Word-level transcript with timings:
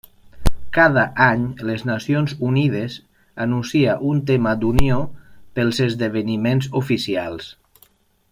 Cada 0.75 1.01
any, 1.25 1.43
les 1.69 1.83
Nacions 1.89 2.33
Unides 2.47 2.95
anuncia 3.47 3.93
un 4.13 4.23
tema 4.31 4.55
d'unió 4.65 4.99
pels 5.59 5.83
esdeveniments 5.89 6.73
oficials. 6.83 7.53